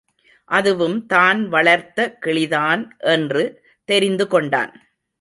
அதுவும் 0.49 1.05
தான் 1.05 1.47
வளர்த்த 1.47 2.17
கிளிதான் 2.25 2.83
என்று 2.99 3.43
தெரிந்து 3.89 4.27
கொண்டான். 4.27 4.73